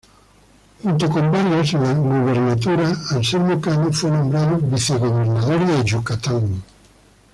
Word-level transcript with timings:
Junto 0.81 1.11
con 1.11 1.31
Vargas 1.31 1.75
en 1.75 1.83
la 1.83 1.93
gubernatura, 1.93 2.91
Anselmo 3.11 3.61
Cano 3.61 3.93
fue 3.93 4.09
nombrado 4.09 4.57
vicegobernador 4.57 5.63
de 5.67 5.83
Yucatán. 5.83 6.63